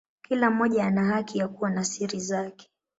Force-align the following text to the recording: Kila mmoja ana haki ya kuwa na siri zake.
Kila 0.23 0.49
mmoja 0.49 0.85
ana 0.85 1.03
haki 1.05 1.37
ya 1.39 1.47
kuwa 1.47 1.69
na 1.69 1.83
siri 1.85 2.19
zake. 2.19 2.69